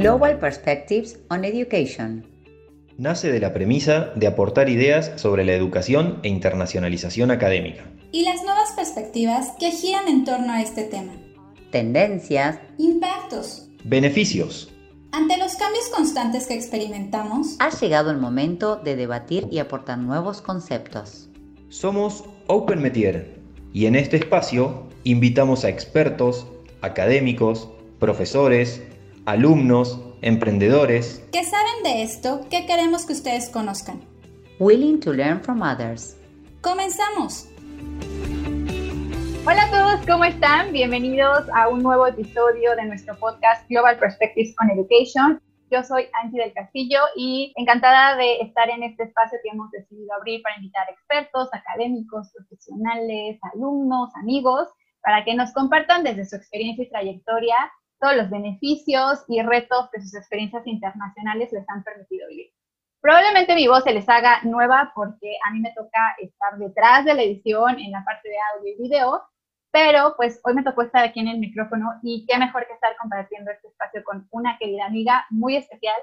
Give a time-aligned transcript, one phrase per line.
[0.00, 2.24] Global Perspectives on Education.
[2.96, 7.84] Nace de la premisa de aportar ideas sobre la educación e internacionalización académica.
[8.10, 11.12] Y las nuevas perspectivas que giran en torno a este tema.
[11.70, 12.58] Tendencias.
[12.78, 13.68] Impactos.
[13.84, 14.72] Beneficios.
[15.12, 20.40] Ante los cambios constantes que experimentamos, ha llegado el momento de debatir y aportar nuevos
[20.40, 21.28] conceptos.
[21.68, 23.38] Somos Open Metier
[23.74, 26.46] y en este espacio invitamos a expertos,
[26.80, 28.82] académicos, profesores,
[29.26, 34.00] alumnos, emprendedores que saben de esto que queremos que ustedes conozcan.
[34.58, 36.16] Willing to learn from others.
[36.60, 37.48] Comenzamos.
[39.46, 40.72] Hola a todos, ¿cómo están?
[40.72, 45.40] Bienvenidos a un nuevo episodio de nuestro podcast Global Perspectives on Education.
[45.70, 50.12] Yo soy Angie del Castillo y encantada de estar en este espacio que hemos decidido
[50.14, 54.68] abrir para invitar expertos, académicos, profesionales, alumnos, amigos,
[55.02, 57.56] para que nos compartan desde su experiencia y trayectoria
[58.00, 62.50] todos los beneficios y retos que sus experiencias internacionales les han permitido vivir.
[63.00, 67.14] Probablemente mi voz se les haga nueva porque a mí me toca estar detrás de
[67.14, 69.22] la edición en la parte de audio y video,
[69.70, 72.96] pero pues hoy me tocó estar aquí en el micrófono y qué mejor que estar
[72.96, 75.96] compartiendo este espacio con una querida amiga muy especial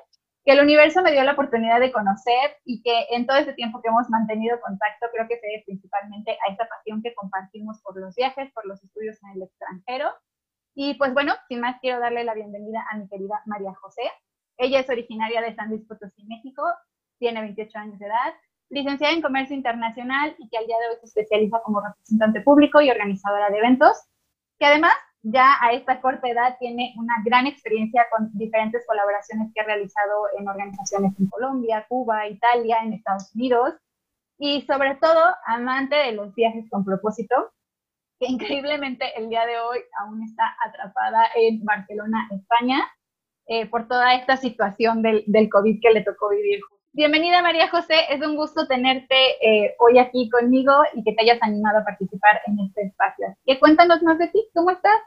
[0.48, 3.82] que el universo me dio la oportunidad de conocer y que en todo este tiempo
[3.82, 8.00] que hemos mantenido contacto creo que se debe principalmente a esta pasión que compartimos por
[8.00, 10.10] los viajes, por los estudios en el extranjero.
[10.80, 14.04] Y pues bueno, sin más quiero darle la bienvenida a mi querida María José.
[14.58, 16.62] Ella es originaria de San Luis Potosí, México,
[17.18, 18.36] tiene 28 años de edad,
[18.70, 22.80] licenciada en Comercio Internacional y que al día de hoy se especializa como representante público
[22.80, 23.98] y organizadora de eventos,
[24.60, 24.92] que además
[25.24, 30.28] ya a esta corta edad tiene una gran experiencia con diferentes colaboraciones que ha realizado
[30.38, 33.74] en organizaciones en Colombia, Cuba, Italia, en Estados Unidos
[34.38, 37.52] y sobre todo amante de los viajes con propósito,
[38.20, 42.88] que increíblemente el día de hoy aún está atrapada en Barcelona, España,
[43.48, 46.60] eh, por toda esta situación del, del COVID que le tocó vivir
[46.98, 51.38] Bienvenida María José, es un gusto tenerte eh, hoy aquí conmigo y que te hayas
[51.44, 53.38] animado a participar en este espacio.
[53.46, 54.44] ¿Qué cuéntanos más de ti?
[54.52, 55.00] ¿Cómo estás?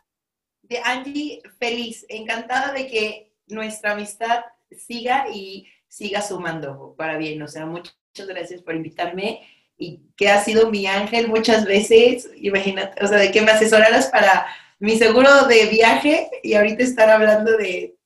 [0.63, 7.43] De Angie, feliz, encantada de que nuestra amistad siga y siga sumando para bien.
[7.43, 9.41] O sea, muchas gracias por invitarme
[9.81, 12.31] y que has sido mi ángel muchas veces.
[12.37, 14.47] Imagínate, o sea, de que me asesoraras para
[14.79, 17.97] mi seguro de viaje y ahorita estar hablando de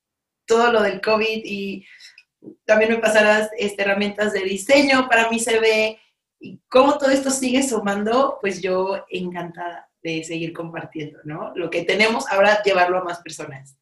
[0.46, 1.84] todo lo del COVID y
[2.64, 5.98] también me pasarás este, herramientas de diseño para mi CV
[6.38, 11.52] y cómo todo esto sigue sumando, pues yo encantada de seguir compartiendo, ¿no?
[11.56, 13.76] Lo que tenemos ahora, llevarlo a más personas.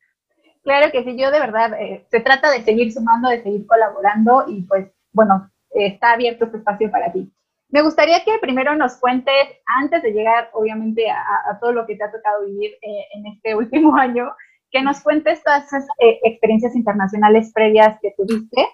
[0.63, 4.45] Claro que sí, yo de verdad, eh, se trata de seguir sumando, de seguir colaborando
[4.49, 7.31] y pues, bueno, está abierto este espacio para ti.
[7.73, 9.35] Me gustaría que primero nos cuentes,
[9.65, 13.55] antes de llegar obviamente a, todo lo que te ha tocado vivir eh, en este
[13.57, 14.31] último año,
[14.71, 18.69] que nos cuentes todas esas eh, experiencias internacionales previas que tuviste,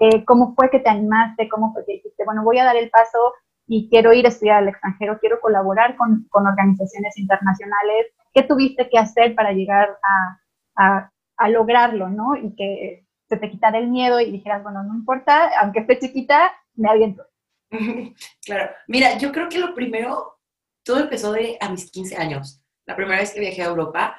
[0.00, 2.90] eh, cómo fue que te animaste, cómo fue que dijiste, bueno, voy a dar el
[2.90, 3.18] paso
[3.66, 8.98] y quiero ir a estudiar al extranjero, quiero colaborar con, organizaciones internacionales, ¿qué tuviste que
[8.98, 10.40] hacer para llegar a,
[10.76, 12.36] a, a, lograrlo, ¿no?
[12.36, 16.52] Y que se te quitara el miedo y dijeras, bueno, no importa, aunque esté chiquita,
[16.74, 17.22] me aviento.
[18.44, 20.38] Claro, mira, yo creo que lo primero,
[20.82, 24.16] todo empezó de a mis 15 años, la primera vez que viajé a Europa,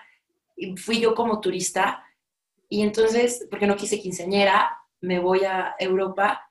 [0.78, 2.04] fui yo como turista
[2.70, 6.50] y entonces, porque no quise quinceañera, me voy a Europa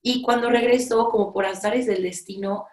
[0.00, 2.66] y cuando regreso, como por azares del destino,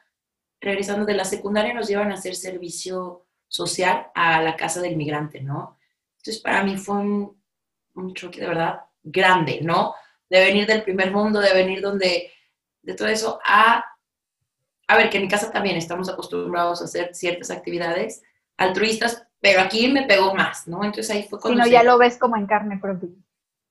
[0.62, 5.42] regresando de la secundaria nos llevan a hacer servicio social a la casa del migrante,
[5.42, 5.78] ¿no?
[6.18, 7.42] Entonces para mí fue un,
[7.96, 9.96] un choque de verdad grande, ¿no?
[10.30, 12.32] De venir del primer mundo, de venir donde,
[12.82, 13.84] de todo eso, a,
[14.88, 18.24] a ver, que en mi casa también estamos acostumbrados a hacer ciertas actividades
[18.58, 20.84] altruistas, pero aquí me pegó más, ¿no?
[20.84, 21.64] Entonces ahí fue cuando...
[21.64, 23.10] Si no, ya lo ves como en carne propia.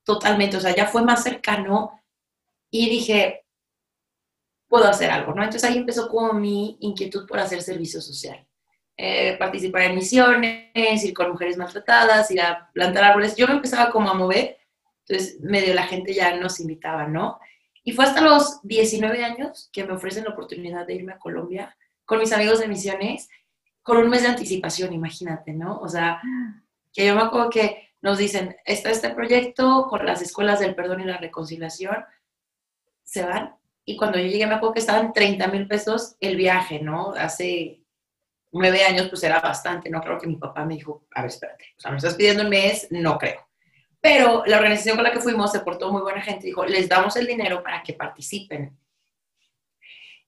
[0.03, 2.01] Totalmente, o sea, ya fue más cercano
[2.71, 3.45] y dije,
[4.67, 5.43] puedo hacer algo, ¿no?
[5.43, 8.47] Entonces ahí empezó como mi inquietud por hacer servicio social.
[8.97, 13.37] Eh, participar en misiones, ir con mujeres maltratadas, ir a plantar árboles.
[13.37, 14.59] Yo me empezaba como a mover,
[15.07, 17.39] entonces medio la gente ya nos invitaba, ¿no?
[17.85, 21.77] Y fue hasta los 19 años que me ofrecen la oportunidad de irme a Colombia
[22.05, 23.29] con mis amigos de misiones
[23.83, 25.79] con un mes de anticipación, imagínate, ¿no?
[25.79, 26.21] O sea,
[26.93, 31.01] que yo me acuerdo que nos dicen, está este proyecto con las escuelas del perdón
[31.01, 32.05] y la reconciliación,
[33.03, 33.57] se van.
[33.87, 37.13] Y cuando yo llegué me acuerdo que estaban 30 mil pesos el viaje, ¿no?
[37.13, 37.81] Hace
[38.53, 41.65] nueve años pues era bastante, no creo que mi papá me dijo, a ver, espérate,
[41.77, 43.48] o sea, me estás pidiendo un mes, no creo.
[44.09, 47.15] Pero la organización con la que fuimos se portó muy buena gente, dijo, les damos
[47.17, 48.75] el dinero para que participen.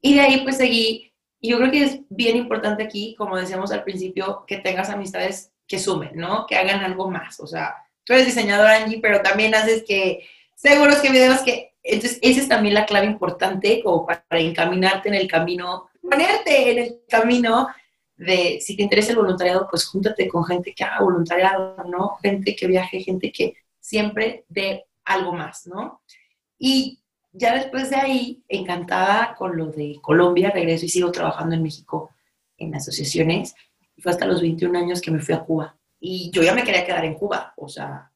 [0.02, 1.10] Y de ahí pues seguí
[1.40, 5.52] y yo creo que es bien importante aquí, como decíamos al principio, que tengas amistades
[5.66, 6.46] que sumen, ¿no?
[6.46, 7.40] Que hagan algo más.
[7.40, 7.74] O sea,
[8.04, 12.48] tú eres diseñadora, Angie, pero también haces que, seguros que videos que, entonces esa es
[12.48, 17.68] también la clave importante como para encaminarte en el camino, ponerte en el camino
[18.16, 22.18] de, si te interesa el voluntariado, pues júntate con gente que haga voluntariado, ¿no?
[22.22, 23.54] Gente que viaje, gente que
[23.90, 26.00] siempre dé algo más, ¿no?
[26.56, 27.02] Y
[27.32, 32.10] ya después de ahí, encantada con lo de Colombia, regreso y sigo trabajando en México
[32.56, 33.56] en asociaciones.
[33.96, 35.76] Y fue hasta los 21 años que me fui a Cuba.
[35.98, 38.12] Y yo ya me quería quedar en Cuba, o sea,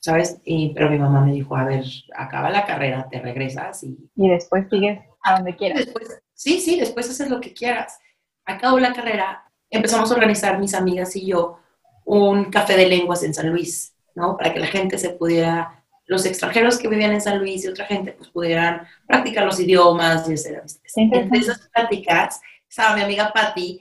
[0.00, 0.38] ¿sabes?
[0.74, 1.84] pero mi mamá me dijo, a ver,
[2.14, 4.10] acaba la carrera, te regresas y...
[4.14, 5.86] Y después sigues a donde quieras.
[6.34, 7.98] sí, sí, después haces lo que quieras.
[8.44, 11.58] Acabo la carrera, empezamos a organizar mis amigas y yo
[12.04, 14.36] un café de lenguas en San Luis, ¿no?
[14.36, 17.86] Para que la gente se pudiera, los extranjeros que vivían en San Luis y otra
[17.86, 20.64] gente, pues pudieran practicar los idiomas y hacer
[20.96, 23.80] Entre esas prácticas estaba mi amiga Patti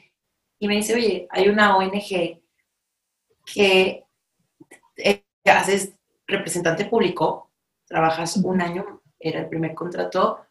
[0.60, 2.42] y me dice, oye, hay una ONG
[3.46, 4.06] que
[5.46, 5.94] haces
[6.28, 7.52] representante público,
[7.88, 10.46] trabajas un año, era el primer contrato,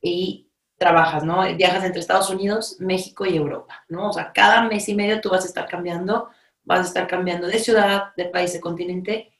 [0.00, 1.42] y trabajas, ¿no?
[1.54, 4.08] Viajas entre Estados Unidos, México y Europa, ¿no?
[4.08, 6.30] O sea, cada mes y medio tú vas a estar cambiando,
[6.64, 9.32] vas a estar cambiando de ciudad, de país, de continente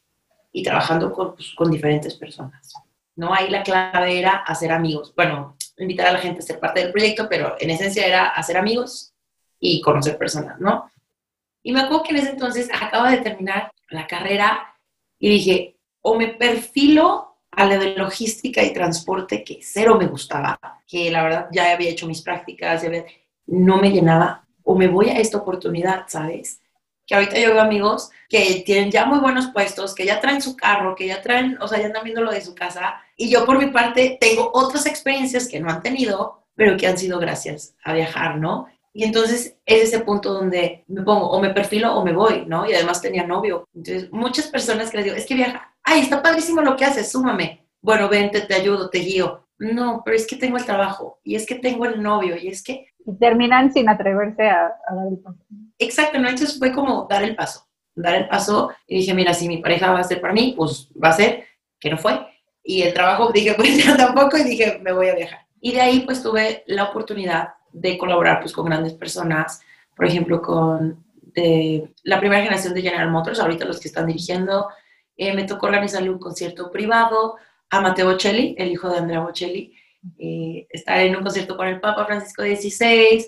[0.53, 2.73] y trabajando con, pues, con diferentes personas,
[3.17, 3.33] ¿no?
[3.33, 5.13] Ahí la clave era hacer amigos.
[5.17, 8.57] Bueno, invitar a la gente a ser parte del proyecto, pero en esencia era hacer
[8.57, 9.15] amigos
[9.59, 10.91] y conocer personas, ¿no?
[11.63, 14.75] Y me acuerdo que en ese entonces acaba de terminar la carrera
[15.19, 20.59] y dije, o me perfilo a la de logística y transporte, que cero me gustaba,
[20.87, 22.91] que la verdad ya había hecho mis prácticas, ya
[23.47, 26.62] no me llenaba, o me voy a esta oportunidad, ¿sabes?
[27.07, 30.57] Que ahorita yo veo amigos que tienen ya muy buenos puestos, que ya traen su
[30.57, 33.45] carro, que ya traen, o sea, ya andan viendo lo de su casa, y yo
[33.45, 37.75] por mi parte tengo otras experiencias que no han tenido, pero que han sido gracias
[37.85, 38.69] a viajar, ¿no?
[38.95, 42.69] Y entonces es ese punto donde me pongo, o me perfilo o me voy, ¿no?
[42.69, 43.67] Y además tenía novio.
[43.75, 47.11] Entonces, muchas personas que les digo, es que viaja, ay, está padrísimo lo que haces,
[47.11, 47.67] súmame.
[47.81, 49.47] Bueno, vente, te ayudo, te guío.
[49.59, 52.63] No, pero es que tengo el trabajo, y es que tengo el novio, y es
[52.63, 52.87] que...
[53.05, 55.39] Y terminan sin atreverse a, dar el paso.
[55.79, 56.29] Exacto, ¿no?
[56.59, 60.01] Fue como dar el paso, dar el paso, y dije, mira, si mi pareja va
[60.01, 61.45] a ser para mí, pues va a ser,
[61.79, 62.27] que no fue.
[62.63, 65.47] Y el trabajo, dije, pues ya tampoco, y dije, me voy a viajar.
[65.61, 69.61] Y de ahí, pues tuve la oportunidad de colaborar pues, con grandes personas,
[69.97, 71.03] por ejemplo, con
[71.35, 74.69] de la primera generación de General Motors, ahorita los que están dirigiendo.
[75.17, 77.37] Eh, me tocó organizarle un concierto privado
[77.71, 79.75] a Matteo Bocelli, el hijo de Andrea Bocelli,
[80.19, 83.27] eh, estar en un concierto con el Papa Francisco XVI,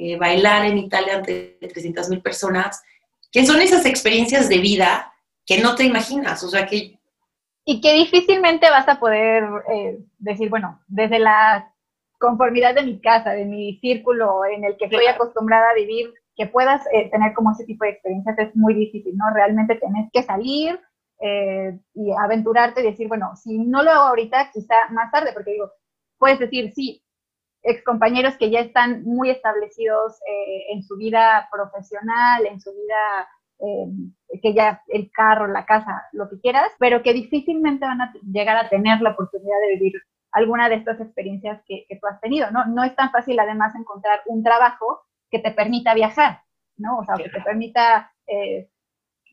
[0.00, 2.82] eh, bailar en Italia ante 300.000 personas,
[3.30, 5.12] que son esas experiencias de vida
[5.46, 6.98] que no te imaginas, o sea que...
[7.64, 9.44] Y que difícilmente vas a poder
[10.18, 11.72] decir, bueno, desde la
[12.18, 16.46] conformidad de mi casa, de mi círculo en el que estoy acostumbrada a vivir, que
[16.46, 19.24] puedas eh, tener como ese tipo de experiencias es muy difícil, ¿no?
[19.34, 20.78] Realmente tenés que salir
[21.20, 25.52] eh, y aventurarte y decir, bueno, si no lo hago ahorita, quizá más tarde, porque
[25.52, 25.70] digo,
[26.18, 27.02] puedes decir, sí,
[27.62, 33.28] excompañeros que ya están muy establecidos eh, en su vida profesional, en su vida
[34.42, 38.56] que ya el carro, la casa, lo que quieras, pero que difícilmente van a llegar
[38.56, 39.92] a tener la oportunidad de vivir
[40.32, 42.66] alguna de estas experiencias que, tú has tenido, ¿no?
[42.66, 46.42] No es tan fácil además encontrar un trabajo que te permita viajar,
[46.76, 46.98] ¿no?
[46.98, 48.70] O sea, que te permita eh,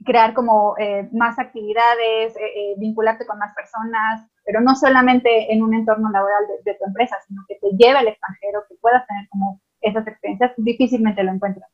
[0.07, 5.75] crear como eh, más actividades, eh, vincularte con más personas, pero no solamente en un
[5.75, 9.61] entorno laboral de, tu empresa, sino que te lleve al extranjero, que puedas tener como
[9.81, 11.69] esas experiencias, difícilmente lo encuentras.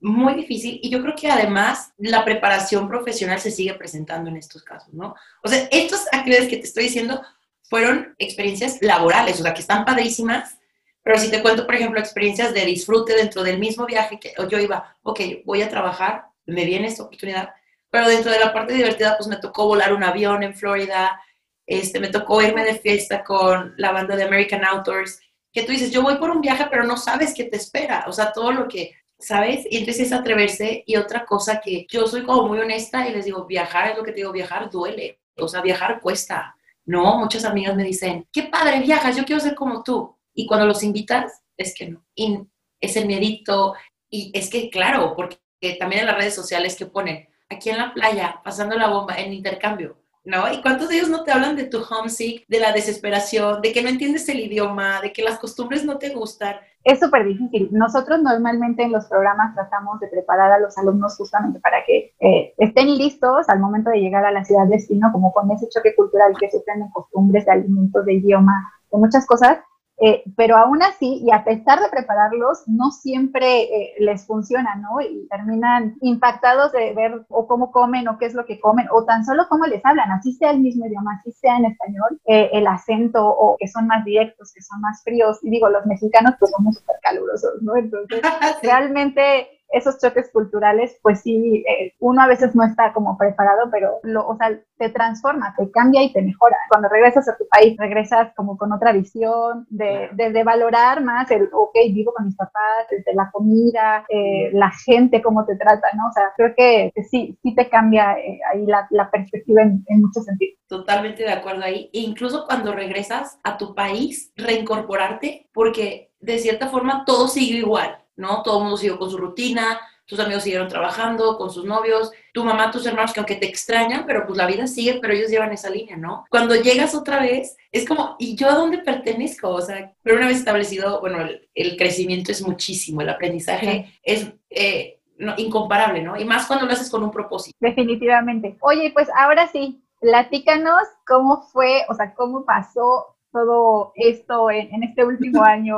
[0.00, 4.62] Muy difícil y yo creo que además la preparación profesional se sigue presentando en estos
[4.62, 5.14] casos, ¿no?
[5.42, 7.22] O sea, estas actividades que te estoy diciendo
[7.62, 10.58] fueron experiencias laborales, o sea, que están padrísimas,
[11.02, 14.58] pero si te cuento, por ejemplo, experiencias de disfrute dentro del mismo viaje, que yo
[14.58, 17.50] iba, ok, voy a trabajar, me viene esta oportunidad,
[17.90, 21.20] pero dentro de la parte divertida, pues me tocó volar un avión en Florida,
[21.66, 25.20] este, me tocó irme de fiesta con la banda de American Outdoors,
[25.52, 28.12] que tú dices, yo voy por un viaje, pero no sabes qué te espera, o
[28.12, 29.66] sea, todo lo que, ¿sabes?
[29.70, 33.24] Y entonces es atreverse y otra cosa que yo soy como muy honesta y les
[33.24, 36.54] digo, viajar es lo que te digo, viajar duele, o sea, viajar cuesta,
[36.88, 40.16] no, muchas amigas me dicen, qué padre viajas, yo quiero ser como tú.
[40.34, 42.02] Y cuando los invitas, es que no.
[42.14, 42.38] Y
[42.80, 43.74] es el miedito.
[44.08, 45.36] Y es que, claro, porque
[45.78, 49.32] también en las redes sociales que ponen, aquí en la playa, pasando la bomba, en
[49.32, 49.96] intercambio.
[50.24, 50.52] ¿no?
[50.52, 53.82] ¿Y cuántos de ellos no te hablan de tu homesick, de la desesperación, de que
[53.82, 56.56] no entiendes el idioma, de que las costumbres no te gustan?
[56.84, 57.68] Es súper difícil.
[57.72, 62.54] Nosotros normalmente en los programas tratamos de preparar a los alumnos justamente para que eh,
[62.58, 66.34] estén listos al momento de llegar a la ciudad destino, como con ese choque cultural
[66.38, 68.52] que se en costumbres, de alimentos, de idioma,
[68.92, 69.58] de muchas cosas,
[70.00, 75.00] eh, pero aún así, y a pesar de prepararlos, no siempre eh, les funciona, ¿no?
[75.00, 79.04] Y terminan impactados de ver o cómo comen o qué es lo que comen, o
[79.04, 82.48] tan solo cómo les hablan, así sea el mismo idioma, así sea en español, eh,
[82.52, 85.38] el acento o que son más directos, que son más fríos.
[85.42, 87.76] Y digo, los mexicanos pues somos súper calurosos, ¿no?
[87.76, 88.22] Entonces,
[88.62, 93.98] realmente esos choques culturales, pues sí, eh, uno a veces no está como preparado, pero
[94.02, 96.56] lo, o sea, te transforma, te cambia y te mejora.
[96.68, 101.48] Cuando regresas a tu país, regresas como con otra visión de, de, valorar más el,
[101.52, 106.08] ok, vivo con mis papás, desde la comida, eh, la gente, cómo te trata, ¿no?
[106.08, 110.00] O sea, creo que, sí, sí te cambia eh, ahí la, la perspectiva en, en,
[110.00, 110.58] muchos sentidos.
[110.68, 111.90] Totalmente de acuerdo ahí.
[111.92, 117.98] E incluso cuando regresas a tu país, reincorporarte, porque de cierta forma todo sigue igual
[118.18, 118.42] ¿no?
[118.42, 122.42] Todo el mundo siguió con su rutina, tus amigos siguieron trabajando con sus novios, tu
[122.42, 125.52] mamá, tus hermanos, que aunque te extrañan, pero pues la vida sigue, pero ellos llevan
[125.52, 126.24] esa línea, ¿no?
[126.30, 129.50] Cuando llegas otra vez, es como, ¿y yo a dónde pertenezco?
[129.50, 131.18] O sea, pero una vez establecido, bueno,
[131.54, 134.32] el, crecimiento es muchísimo, el aprendizaje es...
[134.50, 134.94] Eh,
[135.36, 136.16] incomparable, ¿no?
[136.16, 137.56] Y más cuando lo haces con un propósito.
[137.58, 138.56] Definitivamente.
[138.60, 144.84] Oye, pues ahora sí, platícanos cómo fue, o sea, cómo pasó todo esto en, en
[144.84, 145.76] este último año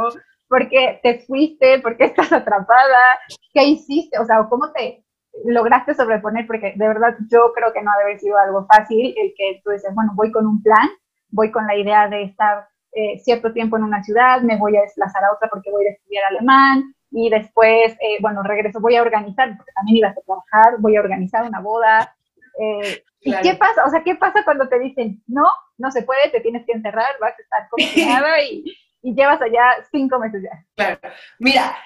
[0.50, 1.78] ¿Por qué te fuiste?
[1.78, 3.20] ¿Por qué estás atrapada?
[3.54, 4.18] ¿Qué hiciste?
[4.18, 5.04] O sea, ¿cómo te
[5.44, 6.44] lograste sobreponer?
[6.44, 9.70] Porque de verdad yo creo que no debe haber sido algo fácil el que tú
[9.70, 10.88] dices, bueno, voy con un plan,
[11.28, 14.80] voy con la idea de estar eh, cierto tiempo en una ciudad, me voy a
[14.80, 19.02] desplazar a otra porque voy a estudiar alemán y después, eh, bueno, regreso, voy a
[19.02, 22.16] organizar, porque también ibas a trabajar, voy a organizar una boda.
[22.58, 23.84] Eh, ¿Y qué pasa?
[23.86, 25.44] O sea, ¿qué pasa cuando te dicen, no,
[25.78, 28.64] no se puede, te tienes que encerrar, vas a estar confinada y,
[29.02, 30.64] y llevas allá cinco meses ya.
[30.76, 31.00] Claro.
[31.38, 31.76] Mira,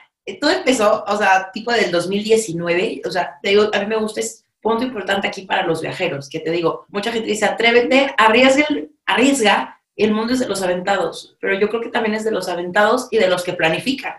[0.40, 4.20] todo empezó, o sea, tipo del 2019, o sea, te digo, a mí me gusta,
[4.20, 8.66] es punto importante aquí para los viajeros, que te digo, mucha gente dice, atrévete, arriesga,
[9.04, 12.48] arriesga, el mundo es de los aventados, pero yo creo que también es de los
[12.48, 14.14] aventados y de los que planifican.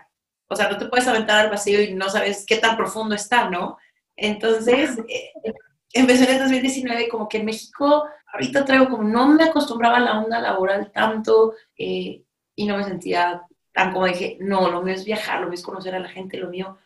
[0.48, 3.50] O sea, no te puedes aventar al vacío y no sabes qué tan profundo está,
[3.50, 3.76] ¿no?
[4.14, 5.32] Entonces, eh,
[5.92, 10.00] empecé en el 2019 como que en México, ahorita traigo como, no me acostumbraba a
[10.00, 12.22] la onda laboral tanto, eh,
[12.56, 15.62] y no me sentía tan como dije, no, lo mío es viajar, lo mío es
[15.62, 16.78] conocer a la gente, lo mío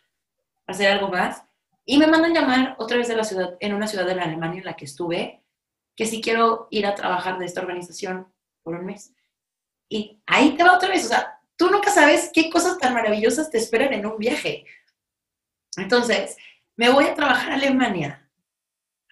[0.67, 1.45] hacer algo más.
[1.85, 4.59] Y me mandan llamar otra vez de la ciudad, en una ciudad de la Alemania
[4.59, 5.41] en la que estuve,
[5.95, 8.27] que si quiero ir a trabajar de esta organización
[8.63, 9.15] por un mes.
[9.89, 13.51] Y ahí te va otra vez, o sea, tú nunca sabes qué cosas tan maravillosas
[13.51, 14.65] te esperan en un viaje.
[15.77, 16.37] Entonces,
[16.75, 18.29] me voy a trabajar a Alemania,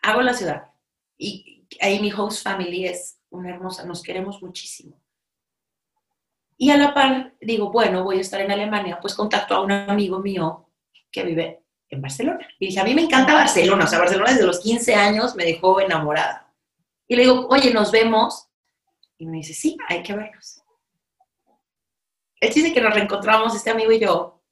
[0.03, 0.69] hago la ciudad
[1.17, 5.01] y ahí mi host family es una hermosa, nos queremos muchísimo.
[6.61, 9.71] Y a la par digo, bueno, voy a estar en Alemania, pues contacto a un
[9.71, 10.69] amigo mío
[11.11, 12.47] que vive en Barcelona.
[12.59, 15.45] Y dije, a mí me encanta Barcelona, o sea, Barcelona desde los 15 años me
[15.45, 16.53] dejó enamorada.
[17.07, 18.49] Y le digo, oye, nos vemos.
[19.17, 20.61] Y me dice, sí, hay que vernos.
[22.41, 24.43] Él dice que nos reencontramos, este amigo y yo,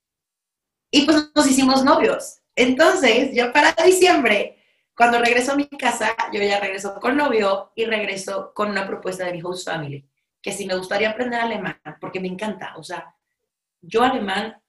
[0.91, 2.39] y pues nos hicimos novios.
[2.55, 4.63] Entonces, ya para diciembre,
[4.97, 9.25] cuando regreso a mi casa, yo ya regreso con novio y regreso con una propuesta
[9.25, 10.09] de mi host family
[10.47, 13.13] que si me gustaría aprender alemán, porque me encanta, o sea,
[13.81, 14.63] yo alemán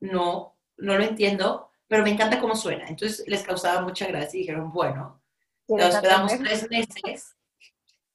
[0.00, 2.88] no, no lo entiendo, pero me encanta cómo suena.
[2.88, 5.22] Entonces les causaba mucha gracia y dijeron, bueno,
[5.68, 7.36] nos quedamos tres meses.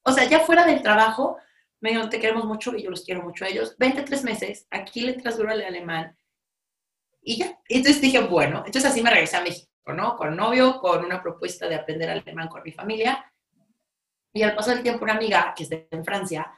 [0.04, 1.38] O sea, ya fuera del trabajo,
[1.80, 3.78] me dijeron, te queremos mucho y yo los quiero mucho a ellos.
[3.78, 6.18] Vente tres meses, aquí le trasduro el alemán.
[7.22, 7.58] Y ya.
[7.70, 10.18] Entonces dije, bueno, entonces así me regresé a México, ¿no?
[10.18, 13.32] Con novio, con una propuesta de aprender alemán con mi familia.
[14.34, 16.52] Y al paso del tiempo, una amiga que está en Francia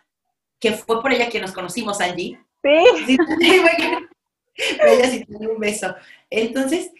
[0.59, 2.39] que fue por ella que nos conocimos, Angie.
[2.63, 3.17] Sí.
[4.55, 5.95] ella sí tiene un beso.
[6.29, 6.91] Entonces,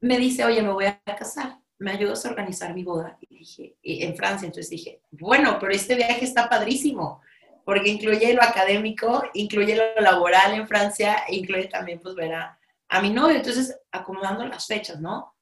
[0.00, 3.18] me dice, oye, me voy a casar, ¿me ayudas a organizar mi boda?
[3.20, 7.20] Y dije, en Francia, entonces dije, bueno, pero este viaje está padrísimo,
[7.64, 12.58] porque incluye lo académico, incluye lo laboral en Francia, e incluye también, pues, ver a,
[12.88, 13.36] a mi novio.
[13.36, 15.34] Entonces, acomodando las fechas, ¿no?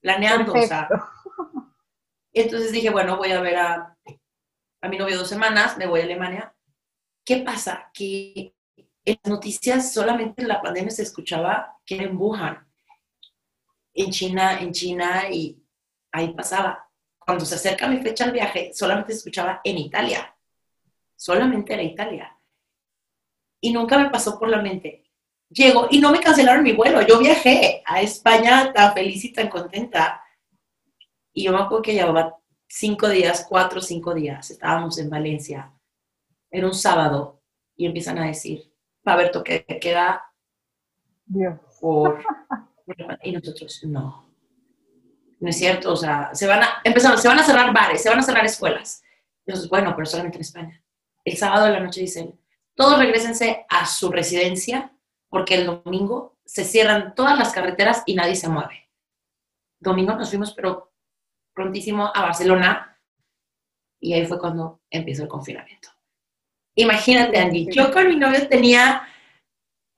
[0.00, 0.88] Planeando, o sea.
[2.34, 3.96] Entonces dije, bueno, voy a ver a,
[4.82, 6.54] a mi novio dos semanas, me voy a Alemania.
[7.24, 7.90] ¿Qué pasa?
[7.94, 8.52] Que
[9.04, 12.66] en noticias solamente en la pandemia se escuchaba que en Wuhan,
[13.94, 15.62] en China, en China, y
[16.10, 16.88] ahí pasaba.
[17.18, 20.34] Cuando se acerca mi fecha al viaje, solamente se escuchaba en Italia.
[21.14, 22.36] Solamente era Italia.
[23.60, 25.04] Y nunca me pasó por la mente.
[25.48, 27.02] Llego y no me cancelaron mi vuelo.
[27.02, 30.24] Yo viajé a España tan feliz y tan contenta.
[31.32, 32.41] Y yo me acuerdo que llevaba
[32.74, 35.70] cinco días, cuatro o cinco días, estábamos en Valencia,
[36.50, 37.42] era un sábado,
[37.76, 38.72] y empiezan a decir,
[39.06, 40.24] va a haber toque de queda
[41.80, 42.24] por...
[43.22, 44.34] y nosotros, no,
[45.38, 48.08] no es cierto, o sea, se van a, empezamos, se van a cerrar bares, se
[48.08, 49.02] van a cerrar escuelas.
[49.44, 50.84] Nosotros, bueno, pero solamente en España.
[51.24, 52.40] El sábado de la noche dicen,
[52.74, 54.96] todos regresense a su residencia
[55.28, 58.88] porque el domingo se cierran todas las carreteras y nadie se mueve.
[59.78, 60.91] Domingo nos fuimos, pero
[61.54, 62.98] prontísimo a Barcelona
[64.00, 65.88] y ahí fue cuando empezó el confinamiento.
[66.74, 69.06] Imagínate, Andy, yo con mi novio tenía,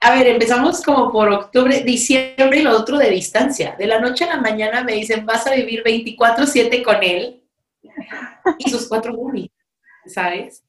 [0.00, 3.76] a ver, empezamos como por octubre, diciembre y lo otro de distancia.
[3.78, 7.42] De la noche a la mañana me dicen, vas a vivir 24/7 con él
[8.58, 9.50] y sus cuatro boobies,
[10.06, 10.64] ¿sabes?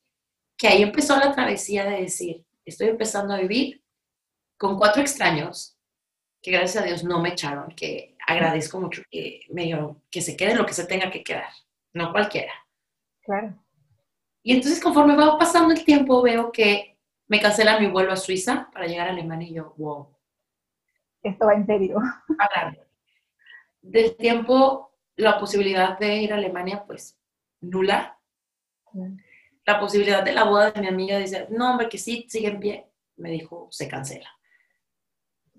[0.57, 3.83] Que ahí empezó la travesía de decir, estoy empezando a vivir
[4.57, 5.77] con cuatro extraños
[6.41, 9.71] que gracias a Dios no me echaron, que agradezco mucho que me
[10.09, 11.49] que se quede lo que se tenga que quedar,
[11.93, 12.53] no cualquiera.
[13.21, 13.55] Claro.
[14.43, 16.95] Y entonces conforme va pasando el tiempo veo que
[17.27, 20.15] me cancelan mi vuelo a Suiza para llegar a Alemania y yo, wow.
[21.23, 21.97] Esto va en serio.
[23.81, 27.17] Del tiempo, la posibilidad de ir a Alemania, pues,
[27.61, 28.19] nula.
[29.65, 32.59] La posibilidad de la boda de mi amiga dice, no, hombre, que sí, sigue en
[32.59, 32.87] pie.
[33.17, 34.29] Me dijo, se cancela.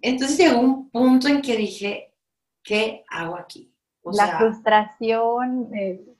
[0.00, 2.05] Entonces llegó un punto en que dije,
[2.66, 3.72] ¿qué hago aquí?
[4.12, 6.16] la frustración, el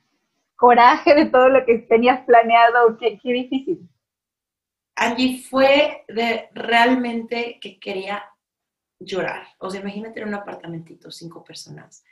[0.57, 3.89] coraje de todo lo que tenías planeado, qué, qué difícil.
[4.97, 8.25] Allí fue de realmente que quería
[8.99, 9.47] llorar.
[9.59, 12.03] O sea, imagínate en un apartamentito, cinco personas,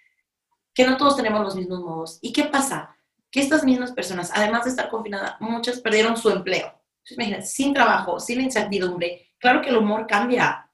[0.75, 2.19] que no todos tenemos los mismos modos.
[2.21, 2.95] ¿Y qué pasa?
[3.31, 6.73] Que estas mismas personas, además de estar confinadas, muchas perdieron su empleo.
[7.11, 10.71] Imagínate, sin trabajo, sin incertidumbre, claro que el humor cambia.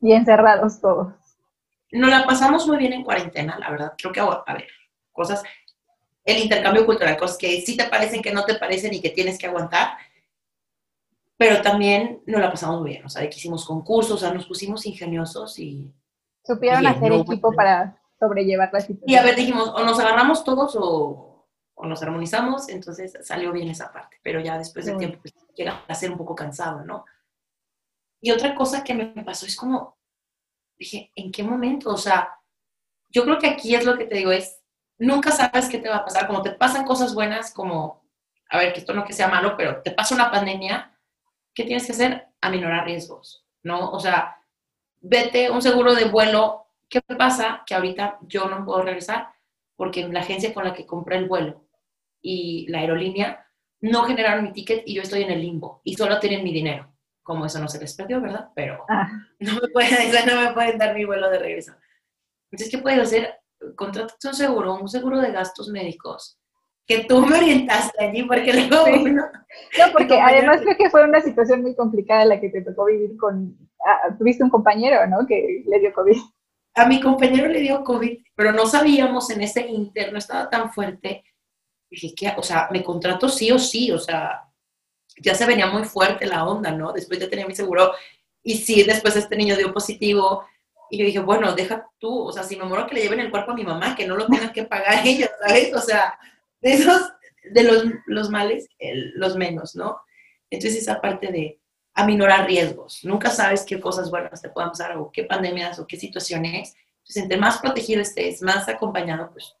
[0.00, 1.21] Y encerrados todos.
[1.92, 3.92] Nos la pasamos muy bien en cuarentena, la verdad.
[3.98, 4.66] Creo que, a ver,
[5.12, 5.42] cosas,
[6.24, 9.38] el intercambio cultural, cosas que sí te parecen, que no te parecen y que tienes
[9.38, 9.98] que aguantar.
[11.36, 14.46] Pero también nos la pasamos muy bien, o sea, que hicimos concursos, o sea, nos
[14.46, 15.92] pusimos ingeniosos y...
[16.44, 19.10] Supieron hacer equipo para sobrellevar la situación.
[19.10, 23.68] Y a ver, dijimos, o nos agarramos todos o, o nos armonizamos, entonces salió bien
[23.68, 27.04] esa parte, pero ya después del tiempo pues, llega a ser un poco cansado, ¿no?
[28.20, 29.96] Y otra cosa que me pasó es como,
[30.82, 31.90] dije, ¿en qué momento?
[31.90, 32.30] O sea,
[33.08, 34.60] yo creo que aquí es lo que te digo, es,
[34.98, 38.04] nunca sabes qué te va a pasar, como te pasan cosas buenas, como,
[38.50, 40.96] a ver, que esto no que sea malo, pero te pasa una pandemia,
[41.54, 42.28] ¿qué tienes que hacer?
[42.40, 43.90] Aminorar riesgos, ¿no?
[43.90, 44.36] O sea,
[45.00, 47.62] vete un seguro de vuelo, ¿qué pasa?
[47.66, 49.32] Que ahorita yo no puedo regresar
[49.76, 51.64] porque la agencia con la que compré el vuelo
[52.20, 53.46] y la aerolínea
[53.80, 56.91] no generaron mi ticket y yo estoy en el limbo y solo tienen mi dinero
[57.22, 58.48] como eso no se les perdió, ¿verdad?
[58.54, 59.08] Pero ah.
[59.40, 61.72] no, me pueden, no me pueden dar mi vuelo de regreso.
[62.50, 63.34] Entonces, ¿qué puedes hacer?
[63.76, 66.38] Contratate un seguro, un seguro de gastos médicos,
[66.86, 71.62] que tú me orientaste allí, porque luego No, porque además creo que fue una situación
[71.62, 73.56] muy complicada la que te tocó vivir con...
[73.86, 75.26] Ah, tuviste un compañero, ¿no?
[75.26, 76.16] Que le dio COVID.
[76.74, 81.24] A mi compañero le dio COVID, pero no sabíamos en ese interno, estaba tan fuerte.
[81.90, 82.32] Dije, ¿qué?
[82.36, 84.42] O sea, me contrato sí o sí, o sea,
[85.22, 86.92] ya se venía muy fuerte la onda, ¿no?
[86.92, 87.92] Después ya tenía mi seguro
[88.42, 90.44] y sí, después este niño dio positivo
[90.90, 93.30] y yo dije, bueno, deja tú, o sea, si me muero que le lleven el
[93.30, 95.74] cuerpo a mi mamá, que no lo tengan que pagar ellos, ¿sabes?
[95.74, 96.18] O sea,
[96.60, 97.12] de esos,
[97.50, 98.68] de los, los males,
[99.14, 100.00] los menos, ¿no?
[100.50, 101.60] Entonces esa parte de
[101.94, 105.96] aminorar riesgos, nunca sabes qué cosas buenas te puedan pasar o qué pandemias o qué
[105.96, 106.74] situaciones.
[106.98, 109.54] Entonces, entre más protegido estés, más acompañado, pues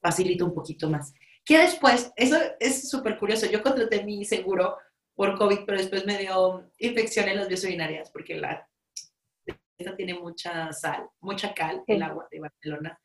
[0.00, 1.12] facilita un poquito más.
[1.44, 4.76] Que después, eso es súper curioso, yo contraté mi seguro
[5.14, 8.68] por COVID, pero después me dio infección en las vías urinarias, porque la,
[9.80, 13.00] esta tiene mucha sal, mucha cal, el agua de Barcelona.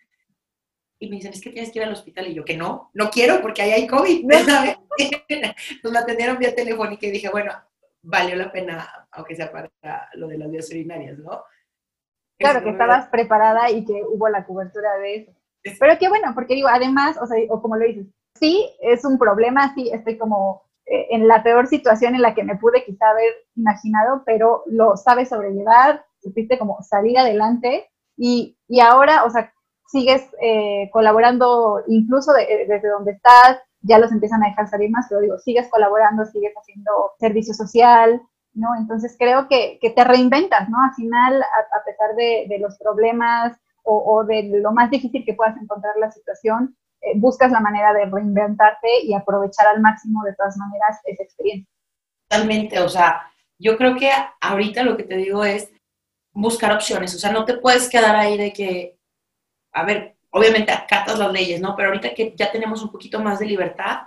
[0.99, 2.27] Y me dicen, es que tienes que ir al hospital.
[2.27, 4.31] Y yo, que no, no quiero porque ahí hay COVID.
[4.45, 4.77] ¿sabes?
[5.81, 7.53] pues me atendieron vía telefónica y dije, bueno,
[8.01, 9.69] valió la pena, aunque sea para
[10.13, 11.43] lo de las vías urinarias, ¿no?
[12.37, 15.31] Claro, que estabas preparada y que hubo la cobertura de eso.
[15.79, 18.05] Pero qué bueno, porque digo, además, o sea, o como lo dices,
[18.39, 22.43] sí, es un problema, sí, estoy como eh, en la peor situación en la que
[22.43, 28.79] me pude quizá haber imaginado, pero lo sabes sobrellevar, supiste como salir adelante y, y
[28.79, 29.53] ahora, o sea,
[29.87, 35.05] sigues eh, colaborando incluso eh, desde donde estás, ya los empiezan a dejar salir más,
[35.09, 38.21] pero digo, sigues colaborando, sigues haciendo servicio social,
[38.53, 38.75] ¿no?
[38.75, 40.77] Entonces creo que, que te reinventas, ¿no?
[40.83, 45.55] Al final, a, pesar de, de los problemas o, de lo más difícil que puedas
[45.57, 46.75] encontrar la situación,
[47.15, 51.71] buscas la manera de reinventarte y aprovechar al máximo de todas maneras esa experiencia.
[52.27, 54.09] Totalmente, o sea, yo creo que
[54.41, 55.71] ahorita lo que te digo es
[56.31, 58.97] buscar opciones, o sea, no te puedes quedar ahí de que,
[59.73, 61.75] a ver, obviamente acatas las leyes, ¿no?
[61.75, 64.01] Pero ahorita que ya tenemos un poquito más de libertad,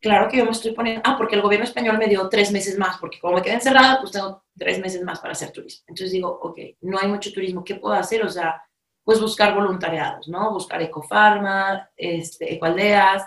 [0.00, 2.76] claro que yo me estoy poniendo, ah, porque el gobierno español me dio tres meses
[2.78, 5.84] más, porque como me quedé encerrada, pues tengo tres meses más para hacer turismo.
[5.86, 8.22] Entonces digo, ok, no hay mucho turismo, ¿qué puedo hacer?
[8.24, 8.62] O sea,
[9.10, 10.52] pues buscar voluntariados, ¿no?
[10.52, 13.24] Buscar ecofarma, este, ecoaldeas,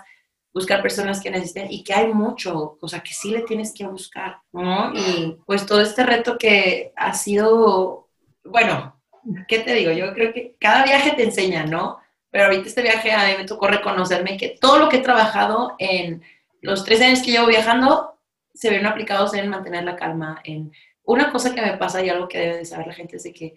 [0.50, 3.86] buscar personas que necesiten y que hay mucho, o sea, que sí le tienes que
[3.86, 4.94] buscar, ¿no?
[4.94, 8.08] Y pues todo este reto que ha sido,
[8.46, 8.98] bueno,
[9.46, 9.92] ¿qué te digo?
[9.92, 11.98] Yo creo que cada viaje te enseña, ¿no?
[12.30, 15.74] Pero ahorita este viaje a mí me tocó reconocerme que todo lo que he trabajado
[15.78, 16.22] en
[16.62, 18.18] los tres años que llevo viajando
[18.54, 20.72] se ven aplicados en mantener la calma, en
[21.06, 23.32] una cosa que me pasa y algo que debe de saber la gente es de
[23.32, 23.54] que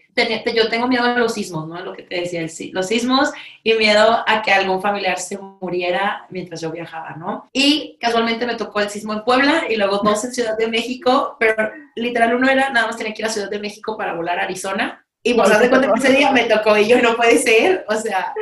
[0.54, 1.80] yo tengo miedo a los sismos, ¿no?
[1.80, 3.32] Lo que te decía, los sismos
[3.64, 7.50] y miedo a que algún familiar se muriera mientras yo viajaba, ¿no?
[7.54, 11.38] Y casualmente me tocó el sismo en Puebla y luego dos en Ciudad de México,
[11.40, 14.40] pero literal uno era, nada más tenía que ir a Ciudad de México para volar
[14.40, 15.06] a Arizona.
[15.24, 17.96] Y pues, de cuenta que ese día me tocó y yo no puede ser, o
[17.96, 18.34] sea,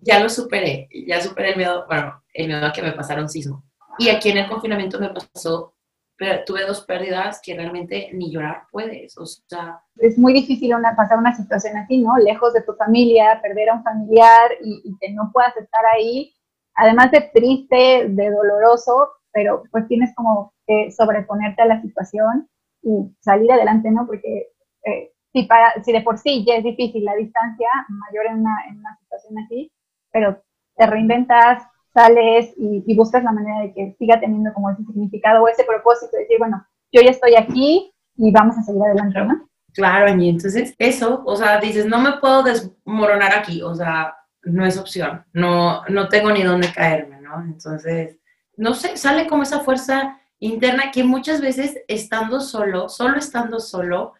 [0.00, 3.28] ya lo superé, ya superé el miedo, bueno, el miedo a que me pasara un
[3.28, 3.62] sismo.
[3.98, 5.73] Y aquí en el confinamiento me pasó
[6.16, 9.80] pero tuve dos pérdidas que realmente ni llorar puedes, o sea...
[9.96, 12.16] Es muy difícil una, pasar una situación así, ¿no?
[12.18, 16.32] Lejos de tu familia, perder a un familiar y, que no puedas estar ahí,
[16.74, 22.48] además de triste, de doloroso, pero pues tienes como que sobreponerte a la situación
[22.82, 24.06] y salir adelante, ¿no?
[24.06, 24.48] Porque
[24.84, 28.56] eh, si, para, si de por sí ya es difícil la distancia mayor en una,
[28.68, 29.72] en una situación así,
[30.12, 30.40] pero
[30.76, 35.48] te reinventas, sales y, buscas la manera de que siga teniendo como ese significado o
[35.48, 39.48] ese propósito de decir, bueno, yo ya estoy aquí y vamos a seguir adelante, ¿no?
[39.72, 44.66] Claro, y entonces eso, o sea, dices, no me puedo desmoronar aquí, o sea, no
[44.66, 47.40] es opción, no, no tengo ni dónde caerme, ¿no?
[47.42, 48.18] Entonces,
[48.56, 54.14] no sé, sale como esa fuerza interna que muchas veces estando solo, solo estando solo,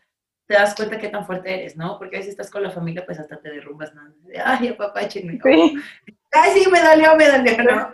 [0.46, 1.98] te das cuenta qué tan fuerte eres, ¿no?
[1.98, 4.02] Porque a veces estás con la familia, pues hasta te derrumbas, ¿no?
[4.44, 5.38] Ay, papá, chingo.
[5.42, 5.76] Sí
[6.34, 7.92] ay, sí, me dolió, me dolió, ¿no?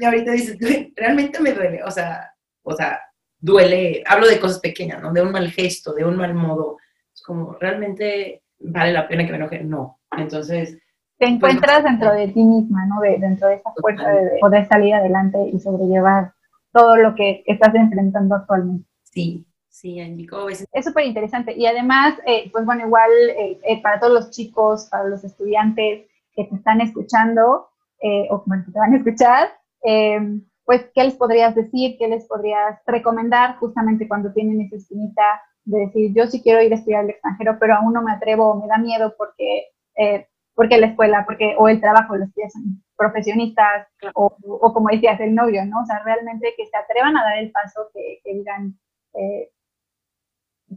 [0.00, 0.58] Y ahorita dices,
[0.94, 3.00] realmente me duele, o sea, o sea,
[3.38, 5.12] duele, hablo de cosas pequeñas, ¿no?
[5.12, 6.78] De un mal gesto, de un mal modo,
[7.14, 10.00] es como, realmente vale la pena que me enoje, no.
[10.16, 10.78] Entonces...
[11.18, 13.00] Te pues, encuentras dentro de ti misma, ¿no?
[13.00, 16.32] De, dentro de esa fuerza de poder salir adelante y sobrellevar
[16.72, 18.86] todo lo que estás enfrentando actualmente.
[19.02, 20.66] Sí, sí, Nico, veces.
[20.72, 21.54] Es súper interesante.
[21.56, 26.06] Y además, eh, pues bueno, igual eh, eh, para todos los chicos, para los estudiantes,
[26.36, 27.68] que te están escuchando
[28.00, 29.48] eh, o que te van a escuchar,
[29.84, 30.20] eh,
[30.64, 31.96] pues, ¿qué les podrías decir?
[31.98, 36.72] ¿Qué les podrías recomendar justamente cuando tienen esa espinita de decir, yo sí quiero ir
[36.72, 40.28] a estudiar al extranjero, pero aún no me atrevo o me da miedo porque, eh,
[40.54, 45.34] porque la escuela, porque, o el trabajo, los son profesionistas, o, o, como decías, el
[45.34, 45.80] novio, ¿no?
[45.82, 48.78] O sea, realmente que se atrevan a dar el paso, que, que digan,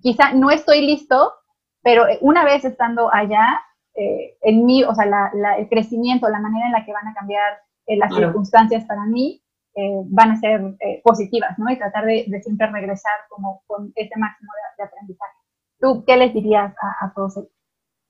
[0.01, 1.33] quizá no estoy listo,
[1.81, 3.61] pero una vez estando allá,
[3.99, 7.59] eh, en mí, o sea, el crecimiento, la manera en la que van a cambiar
[7.85, 9.43] eh, las circunstancias para mí,
[9.75, 10.61] eh, van a ser
[11.03, 11.69] positivas, ¿no?
[11.69, 15.33] Y tratar de, siempre regresar como con ese máximo de, aprendizaje.
[15.81, 17.49] ¿Tú qué les dirías a, todos ellos?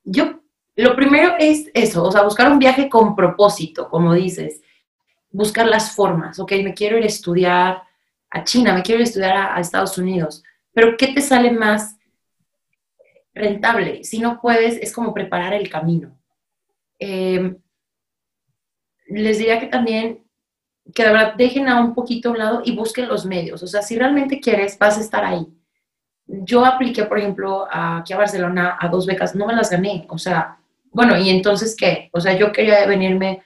[0.03, 0.41] Yo,
[0.75, 4.61] lo primero es eso, o sea, buscar un viaje con propósito, como dices,
[5.31, 7.81] buscar las formas, ok, me quiero ir a estudiar
[8.29, 11.98] a China, me quiero ir a estudiar a Estados Unidos, pero ¿qué te sale más
[13.33, 14.03] rentable.
[14.03, 16.17] Si no puedes, es como preparar el camino.
[16.99, 17.57] Em,
[19.07, 20.25] les diría que también,
[20.93, 23.63] que de verdad dejen a un poquito a un lado y busquen los medios.
[23.63, 25.47] O sea, si realmente quieres, vas a estar ahí.
[26.25, 30.05] Yo apliqué, por ejemplo, aquí a Barcelona a dos becas, no me las gané.
[30.09, 30.59] O sea,
[30.91, 32.09] bueno, ¿y entonces qué?
[32.13, 33.43] O sea, yo quería venirme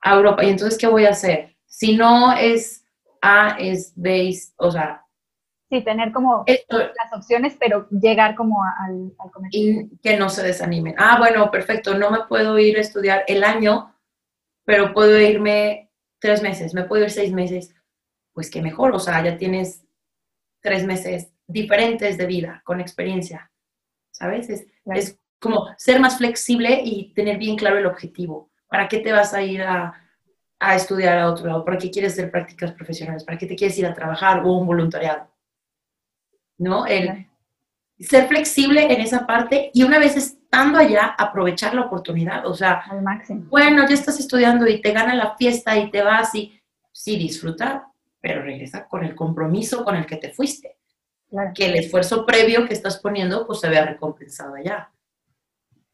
[0.00, 1.56] a Europa, ¿y entonces qué voy a hacer?
[1.66, 2.84] Si no es
[3.20, 5.04] A, es B, o sea,
[5.72, 10.94] Sí, tener como las opciones, pero llegar como al, al Y que no se desanimen.
[10.98, 13.96] Ah, bueno, perfecto, no me puedo ir a estudiar el año,
[14.66, 17.74] pero puedo irme tres meses, me puedo ir seis meses.
[18.34, 19.82] Pues qué mejor, o sea, ya tienes
[20.60, 23.50] tres meses diferentes de vida, con experiencia,
[24.10, 24.50] ¿sabes?
[24.50, 28.50] Es, es como ser más flexible y tener bien claro el objetivo.
[28.68, 29.94] ¿Para qué te vas a ir a,
[30.58, 31.64] a estudiar a otro lado?
[31.64, 33.24] ¿Para qué quieres hacer prácticas profesionales?
[33.24, 35.31] ¿Para qué te quieres ir a trabajar o un voluntariado?
[36.58, 36.86] ¿No?
[36.86, 37.28] El
[37.98, 42.82] ser flexible en esa parte y una vez estando allá, aprovechar la oportunidad, o sea,
[42.90, 43.46] al máximo.
[43.48, 46.60] Bueno, ya estás estudiando y te gana la fiesta y te vas y
[46.90, 47.88] sí disfruta,
[48.20, 50.76] pero regresa con el compromiso con el que te fuiste.
[51.54, 54.90] Que el esfuerzo previo que estás poniendo pues se vea recompensado allá.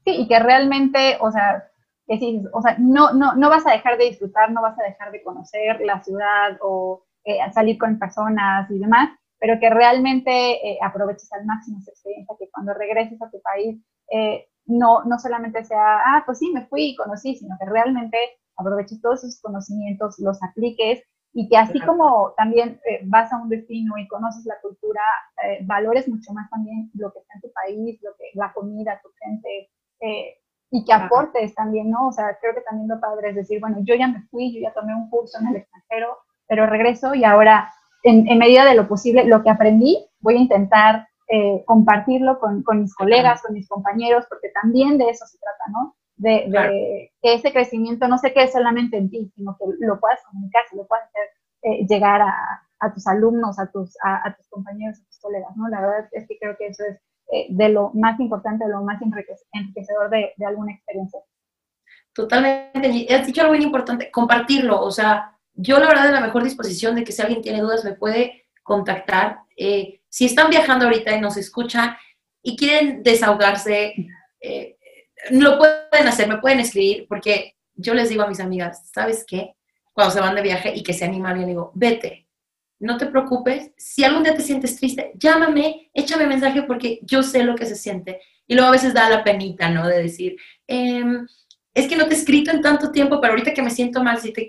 [0.05, 1.71] Sí, y que realmente, o sea,
[2.09, 5.13] que o sea, no, no, no vas a dejar de disfrutar, no vas a dejar
[5.13, 10.79] de conocer la ciudad o eh, salir con personas y demás, pero que realmente eh,
[10.83, 15.65] aproveches al máximo esa experiencia, que cuando regreses a tu país eh, no, no solamente
[15.65, 18.19] sea, ah, pues sí, me fui y conocí, sino que realmente
[18.57, 23.49] aproveches todos esos conocimientos, los apliques y que así como también eh, vas a un
[23.49, 25.01] destino y conoces la cultura,
[25.67, 29.11] valores mucho más también lo que está en tu país, lo que, la comida, tu
[29.21, 29.71] gente,
[30.71, 32.09] y que aportes también, ¿no?
[32.09, 34.61] O sea, creo que también lo padre es decir, bueno, yo ya me fui, yo
[34.61, 37.73] ya tomé un curso en el extranjero, pero regreso y ahora,
[38.03, 42.63] en, en medida de lo posible, lo que aprendí, voy a intentar eh, compartirlo con,
[42.63, 45.95] con, mis colegas, con mis compañeros, porque también de eso se trata, ¿no?
[46.17, 50.63] De, que ese crecimiento no se quede solamente en ti, sino que lo puedas comunicar,
[50.69, 51.23] se lo puedas hacer
[51.63, 52.35] eh, llegar a,
[52.81, 55.69] a, tus alumnos, a tus, a, tus compañeros, a tus colegas, ¿no?
[55.69, 56.99] La verdad es que creo que eso es
[57.31, 59.01] eh, de lo más importante, de lo más
[59.53, 61.21] enriquecedor de, de alguna experiencia.
[62.15, 63.15] Totalmente.
[63.15, 64.81] Has dicho algo muy importante, compartirlo.
[64.81, 67.85] O sea, yo la verdad de la mejor disposición de que si alguien tiene dudas
[67.85, 69.41] me puede contactar.
[69.57, 71.97] Eh, si están viajando ahorita y nos escuchan
[72.43, 73.95] y quieren desahogarse,
[74.41, 74.77] eh,
[75.31, 79.57] lo pueden hacer, me pueden escribir, porque yo les digo a mis amigas, ¿sabes qué?
[79.93, 82.29] Cuando se van de viaje y que se animan, yo digo, vete,
[82.79, 83.73] no te preocupes.
[83.77, 87.75] Si algún día te sientes triste, llámame, échame mensaje porque yo sé lo que se
[87.75, 88.21] siente.
[88.47, 89.89] Y luego a veces da la penita, ¿no?
[89.89, 90.37] De decir,
[90.69, 91.27] em,
[91.75, 94.21] es que no te he escrito en tanto tiempo, pero ahorita que me siento mal,
[94.21, 94.49] si te,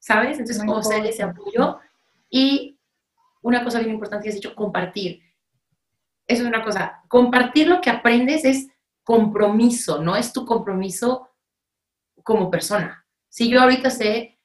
[0.00, 0.40] ¿sabes?
[0.40, 1.78] Entonces, como ser ese apoyo.
[2.28, 2.76] Y
[3.42, 5.22] una cosa bien importante que has dicho, compartir.
[6.26, 7.02] Eso es una cosa.
[7.06, 8.66] Compartir lo que aprendes es
[9.04, 11.28] compromiso, no es tu compromiso
[12.24, 13.06] como persona.
[13.28, 14.40] Si yo ahorita sé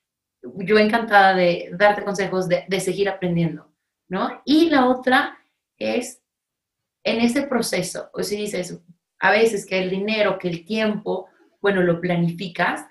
[0.57, 3.71] yo encantada de darte consejos de, seguir aprendiendo,
[4.07, 4.41] ¿no?
[4.45, 5.37] Y la otra
[5.77, 6.21] es
[7.03, 8.79] en ese proceso, o si dices,
[9.19, 11.27] a veces que el dinero, que el tiempo,
[11.61, 12.85] bueno, lo planificas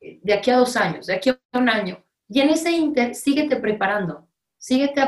[0.00, 3.56] de aquí a dos años, de aquí a un año, y en ese inter, síguete
[3.56, 5.02] preparando, síguete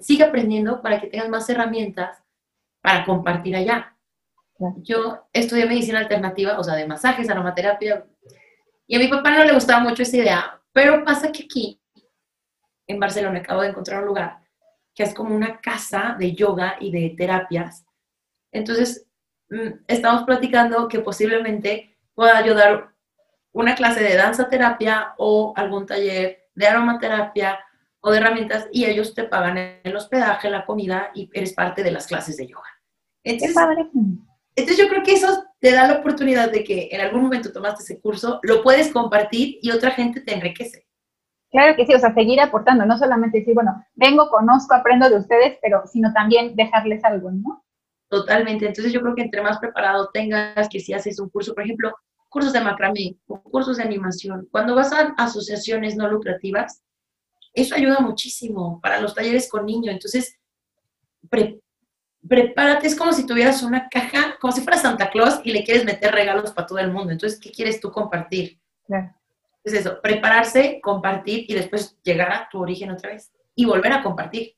[0.00, 2.22] sigue aprendiendo para que tengas más herramientas
[2.80, 3.96] para compartir allá.
[4.82, 8.04] Yo estudié medicina alternativa, o sea, de masajes, aromaterapia,
[8.86, 11.80] y a mi papá no le gustaba mucho esa idea, pero pasa que aquí,
[12.86, 14.40] en Barcelona, acabo de encontrar un lugar
[14.98, 17.86] que es como una casa de yoga y de terapias.
[18.50, 19.06] Entonces,
[19.48, 22.92] mm, estamos platicando que posiblemente pueda ayudar
[23.58, 27.58] una clase de danza terapia o algún taller de aromaterapia
[28.00, 31.90] o de herramientas y ellos te pagan el hospedaje, la comida y eres parte de
[31.90, 32.68] las clases de yoga.
[33.24, 33.56] Entonces,
[34.54, 37.82] entonces yo creo que eso te da la oportunidad de que en algún momento tomaste
[37.82, 40.86] ese curso, lo puedes compartir y otra gente te enriquece.
[41.50, 45.16] Claro que sí, o sea, seguir aportando, no solamente decir, bueno, vengo, conozco, aprendo de
[45.16, 47.64] ustedes, pero sino también dejarles algo, ¿no?
[48.08, 51.64] Totalmente, entonces yo creo que entre más preparado tengas, que si haces un curso, por
[51.64, 51.92] ejemplo,
[52.28, 56.82] cursos de macramé, cursos de animación, cuando vas a asociaciones no lucrativas,
[57.52, 60.36] eso ayuda muchísimo para los talleres con niños, entonces
[61.28, 61.60] pre
[62.26, 65.84] prepárate, es como si tuvieras una caja, como si fuera Santa Claus y le quieres
[65.84, 67.12] meter regalos para todo el mundo.
[67.12, 68.58] Entonces, ¿qué quieres tú compartir?
[69.64, 74.02] Es eso, prepararse, compartir y después llegar a tu origen otra vez y volver a
[74.02, 74.56] compartir.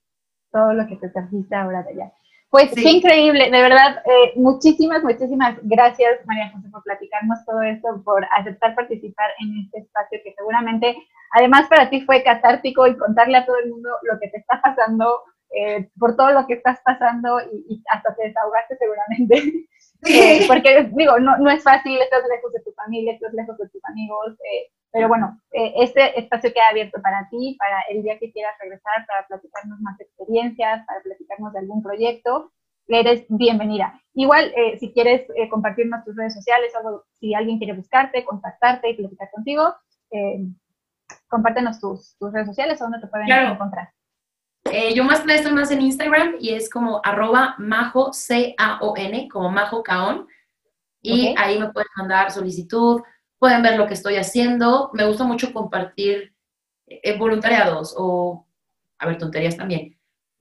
[0.50, 2.12] Todo lo que te trajiste ahora de allá.
[2.50, 8.02] Pues qué increíble, de verdad, eh, muchísimas, muchísimas gracias María José por platicarnos todo esto,
[8.04, 10.96] por aceptar participar en este espacio que seguramente,
[11.32, 14.60] además para ti fue catártico y contarle a todo el mundo lo que te está
[14.60, 15.22] pasando,
[15.54, 19.66] eh, por todo lo que estás pasando y, hasta te desahogaste seguramente.
[20.08, 23.68] Eh, porque digo, no, no es fácil, estás lejos de tu familia, estás lejos de
[23.68, 28.32] tus amigos, eh, pero bueno, este espacio queda abierto para ti, para el día que
[28.32, 32.52] quieras regresar, para platicarnos más experiencias, para platicarnos de algún proyecto,
[32.88, 34.00] eres bienvenida.
[34.14, 39.30] Igual, si quieres compartirnos tus redes sociales, algo, si alguien quiere buscarte, contactarte y platicar
[39.30, 39.74] contigo,
[41.28, 43.90] compártenos tus, tus redes sociales o donde te pueden encontrar.
[44.64, 49.82] Eh, yo más estoy más en Instagram y es como arroba majo, C-A-O-N, como majo
[49.82, 50.26] caón.
[51.02, 53.00] Y ahí me pueden mandar solicitud,
[53.40, 54.90] pueden ver lo que estoy haciendo.
[54.92, 56.36] Me gusta mucho compartir
[56.86, 58.46] eh, voluntariados o,
[58.98, 59.98] a ver, tonterías también.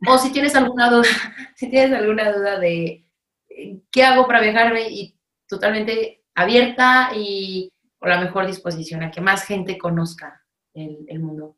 [0.07, 1.07] O si tienes alguna duda,
[1.55, 3.05] si tienes alguna duda de
[3.49, 9.21] eh, qué hago para viajarme y totalmente abierta y con la mejor disposición a que
[9.21, 11.57] más gente conozca el mundo.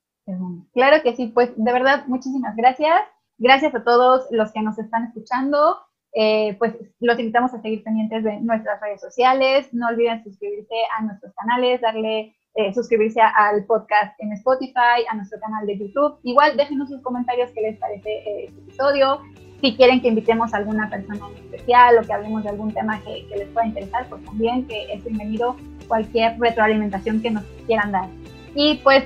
[0.73, 3.01] Claro que sí, pues de verdad, muchísimas gracias.
[3.37, 5.79] Gracias a todos los que nos están escuchando.
[6.13, 9.73] Eh, pues los invitamos a seguir pendientes de nuestras redes sociales.
[9.73, 15.39] No olviden suscribirse a nuestros canales, darle, eh, suscribirse al podcast en Spotify, a nuestro
[15.39, 16.19] canal de YouTube.
[16.23, 19.21] Igual déjenos sus comentarios qué les parece eh, este episodio.
[19.61, 22.99] Si quieren que invitemos a alguna persona en especial o que hablemos de algún tema
[23.03, 25.55] que, les pueda interesar, pues también que es bienvenido
[25.87, 28.09] cualquier retroalimentación que nos quieran dar.
[28.55, 29.03] Y pues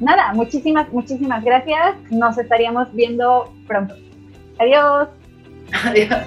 [0.00, 1.94] nada, muchísimas, muchísimas gracias.
[2.10, 3.94] Nos estaríamos viendo pronto.
[4.58, 5.21] Adiós.
[5.94, 6.26] いや。